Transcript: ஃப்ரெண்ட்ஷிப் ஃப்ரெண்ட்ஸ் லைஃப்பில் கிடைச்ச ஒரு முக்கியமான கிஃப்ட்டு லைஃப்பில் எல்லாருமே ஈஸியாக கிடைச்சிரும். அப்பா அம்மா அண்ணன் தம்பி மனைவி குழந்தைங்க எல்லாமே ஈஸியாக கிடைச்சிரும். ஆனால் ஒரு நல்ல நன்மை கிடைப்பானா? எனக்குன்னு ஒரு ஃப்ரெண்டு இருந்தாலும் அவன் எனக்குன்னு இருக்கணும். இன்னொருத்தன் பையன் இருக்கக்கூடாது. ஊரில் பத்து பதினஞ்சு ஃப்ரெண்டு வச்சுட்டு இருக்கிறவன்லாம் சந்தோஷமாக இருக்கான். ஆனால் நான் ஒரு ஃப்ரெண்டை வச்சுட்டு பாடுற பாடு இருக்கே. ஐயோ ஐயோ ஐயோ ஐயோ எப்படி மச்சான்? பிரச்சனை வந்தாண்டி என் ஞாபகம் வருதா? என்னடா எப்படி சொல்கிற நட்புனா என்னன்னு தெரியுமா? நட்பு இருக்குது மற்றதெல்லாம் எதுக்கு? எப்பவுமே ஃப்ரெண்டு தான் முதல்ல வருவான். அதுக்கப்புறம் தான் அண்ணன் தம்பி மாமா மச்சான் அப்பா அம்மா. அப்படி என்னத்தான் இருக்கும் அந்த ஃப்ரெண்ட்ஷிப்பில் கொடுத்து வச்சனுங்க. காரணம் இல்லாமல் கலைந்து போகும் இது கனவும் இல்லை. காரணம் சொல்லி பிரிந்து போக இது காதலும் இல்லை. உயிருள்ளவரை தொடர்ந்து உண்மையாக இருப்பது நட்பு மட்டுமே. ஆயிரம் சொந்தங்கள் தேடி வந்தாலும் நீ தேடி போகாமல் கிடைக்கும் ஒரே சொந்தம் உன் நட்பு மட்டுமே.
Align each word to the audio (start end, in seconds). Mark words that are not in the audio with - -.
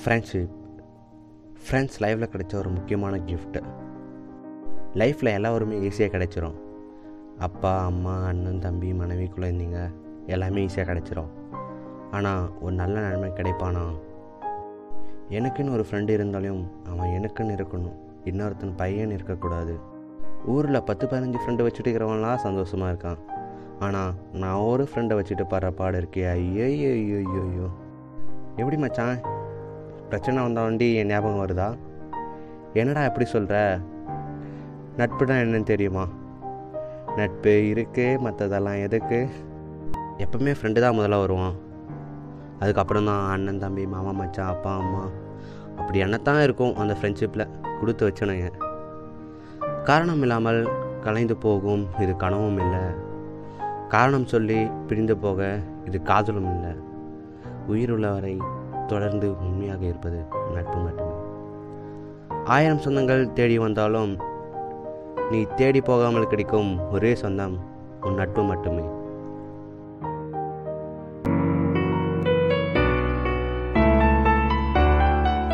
ஃப்ரெண்ட்ஷிப் 0.00 0.54
ஃப்ரெண்ட்ஸ் 1.64 1.98
லைஃப்பில் 2.04 2.32
கிடைச்ச 2.32 2.54
ஒரு 2.62 2.70
முக்கியமான 2.76 3.14
கிஃப்ட்டு 3.28 3.60
லைஃப்பில் 5.00 5.34
எல்லாருமே 5.38 5.76
ஈஸியாக 5.86 6.10
கிடைச்சிரும். 6.14 6.56
அப்பா 7.46 7.72
அம்மா 7.84 8.14
அண்ணன் 8.28 8.60
தம்பி 8.64 8.90
மனைவி 9.00 9.26
குழந்தைங்க 9.34 9.80
எல்லாமே 10.34 10.60
ஈஸியாக 10.66 10.88
கிடைச்சிரும். 10.90 11.32
ஆனால் 12.16 12.44
ஒரு 12.64 12.74
நல்ல 12.74 12.94
நன்மை 13.06 13.30
கிடைப்பானா? 13.38 13.84
எனக்குன்னு 15.38 15.74
ஒரு 15.76 15.84
ஃப்ரெண்டு 15.88 16.12
இருந்தாலும் 16.18 16.62
அவன் 16.90 17.14
எனக்குன்னு 17.18 17.56
இருக்கணும். 17.58 17.96
இன்னொருத்தன் 18.30 18.76
பையன் 18.82 19.14
இருக்கக்கூடாது. 19.16 19.74
ஊரில் 20.54 20.86
பத்து 20.90 21.06
பதினஞ்சு 21.06 21.40
ஃப்ரெண்டு 21.42 21.64
வச்சுட்டு 21.66 21.88
இருக்கிறவன்லாம் 21.90 22.44
சந்தோஷமாக 22.46 22.92
இருக்கான். 22.92 23.20
ஆனால் 23.86 24.12
நான் 24.42 24.66
ஒரு 24.72 24.84
ஃப்ரெண்டை 24.90 25.16
வச்சுட்டு 25.18 25.46
பாடுற 25.52 25.70
பாடு 25.80 25.98
இருக்கே. 26.02 26.24
ஐயோ 26.36 26.66
ஐயோ 26.72 26.90
ஐயோ 27.00 27.42
ஐயோ 27.48 27.68
எப்படி 28.60 28.76
மச்சான்? 28.84 29.16
பிரச்சனை 30.08 30.42
வந்தாண்டி 30.42 30.94
என் 30.94 31.06
ஞாபகம் 31.06 31.46
வருதா? 31.46 31.76
என்னடா 32.72 33.02
எப்படி 33.02 33.26
சொல்கிற 33.26 33.78
நட்புனா 34.96 35.36
என்னன்னு 35.42 35.62
தெரியுமா? 35.62 36.08
நட்பு 37.16 37.50
இருக்குது 37.50 38.20
மற்றதெல்லாம் 38.24 38.82
எதுக்கு? 38.82 39.28
எப்பவுமே 40.18 40.54
ஃப்ரெண்டு 40.62 40.80
தான் 40.80 40.98
முதல்ல 40.98 41.18
வருவான். 41.18 41.54
அதுக்கப்புறம் 42.58 43.04
தான் 43.04 43.30
அண்ணன் 43.30 43.58
தம்பி 43.58 43.86
மாமா 43.86 44.10
மச்சான் 44.10 44.48
அப்பா 44.48 44.76
அம்மா. 44.76 45.08
அப்படி 45.76 46.02
என்னத்தான் 46.02 46.42
இருக்கும் 46.42 46.76
அந்த 46.76 46.96
ஃப்ரெண்ட்ஷிப்பில் 47.00 47.48
கொடுத்து 47.80 48.08
வச்சனுங்க. 48.08 48.52
காரணம் 49.84 50.20
இல்லாமல் 50.20 50.68
கலைந்து 51.00 51.36
போகும் 51.36 51.86
இது 51.98 52.16
கனவும் 52.16 52.58
இல்லை. 52.58 52.84
காரணம் 53.88 54.26
சொல்லி 54.26 54.70
பிரிந்து 54.86 55.16
போக 55.16 55.58
இது 55.84 56.02
காதலும் 56.02 56.50
இல்லை. 56.54 56.72
உயிருள்ளவரை 57.68 58.40
தொடர்ந்து 58.86 59.38
உண்மையாக 59.38 59.82
இருப்பது 59.84 60.18
நட்பு 60.54 60.78
மட்டுமே. 60.78 61.14
ஆயிரம் 62.44 62.82
சொந்தங்கள் 62.84 63.32
தேடி 63.32 63.58
வந்தாலும் 63.58 64.12
நீ 65.30 65.42
தேடி 65.56 65.80
போகாமல் 65.80 66.26
கிடைக்கும் 66.26 66.90
ஒரே 66.90 67.14
சொந்தம் 67.14 67.56
உன் 68.00 68.14
நட்பு 68.14 68.42
மட்டுமே. 68.42 68.84